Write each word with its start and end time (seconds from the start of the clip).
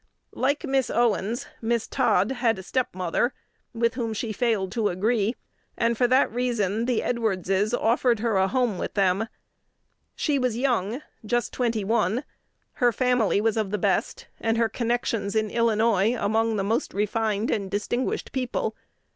Like 0.33 0.63
Miss 0.63 0.89
Owens, 0.89 1.45
Miss 1.61 1.85
Todd 1.85 2.31
had 2.31 2.57
a 2.57 2.63
stepmother, 2.63 3.35
with 3.71 3.93
whom 3.93 4.15
she 4.15 4.33
failed 4.33 4.71
to 4.71 4.89
"agree," 4.89 5.35
and 5.77 5.95
for 5.95 6.07
that 6.07 6.33
reason 6.33 6.85
the 6.85 7.03
Edwardses 7.03 7.71
offered 7.75 8.17
her 8.17 8.35
a 8.35 8.47
home 8.47 8.79
with 8.79 8.95
them. 8.95 9.27
She 10.15 10.39
was 10.39 10.57
young, 10.57 11.03
just 11.23 11.53
twenty 11.53 11.83
one, 11.83 12.23
her 12.81 12.91
family 12.91 13.39
was 13.41 13.57
of 13.57 13.69
the 13.69 13.77
best, 13.77 14.25
and 14.39 14.57
her 14.57 14.69
connections 14.69 15.35
in 15.35 15.51
Illinois 15.51 16.15
among 16.19 16.55
the 16.55 16.63
most 16.63 16.95
refined 16.95 17.51
and 17.51 17.69
distinguished 17.69 18.31
people. 18.31 18.75